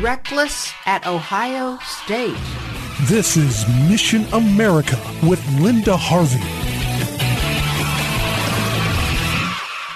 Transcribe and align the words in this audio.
Reckless 0.00 0.72
at 0.86 1.06
Ohio 1.08 1.76
State. 1.78 2.36
This 3.08 3.36
is 3.36 3.66
Mission 3.88 4.26
America 4.32 4.96
with 5.24 5.44
Linda 5.58 5.96
Harvey. 5.96 6.67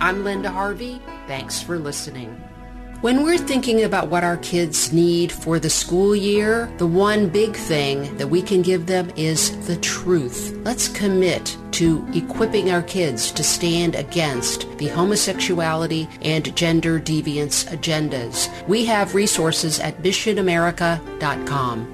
I'm 0.00 0.22
Linda 0.22 0.50
Harvey. 0.50 1.00
Thanks 1.26 1.62
for 1.62 1.78
listening. 1.78 2.38
When 3.04 3.22
we're 3.22 3.36
thinking 3.36 3.84
about 3.84 4.08
what 4.08 4.24
our 4.24 4.38
kids 4.38 4.90
need 4.90 5.30
for 5.30 5.58
the 5.58 5.68
school 5.68 6.16
year, 6.16 6.72
the 6.78 6.86
one 6.86 7.28
big 7.28 7.54
thing 7.54 8.16
that 8.16 8.28
we 8.28 8.40
can 8.40 8.62
give 8.62 8.86
them 8.86 9.12
is 9.14 9.54
the 9.66 9.76
truth. 9.76 10.58
Let's 10.64 10.88
commit 10.88 11.54
to 11.72 12.02
equipping 12.14 12.70
our 12.70 12.80
kids 12.80 13.30
to 13.32 13.44
stand 13.44 13.94
against 13.94 14.78
the 14.78 14.88
homosexuality 14.88 16.08
and 16.22 16.56
gender 16.56 16.98
deviance 16.98 17.68
agendas. 17.68 18.48
We 18.66 18.86
have 18.86 19.14
resources 19.14 19.80
at 19.80 20.02
missionamerica.com. 20.02 21.93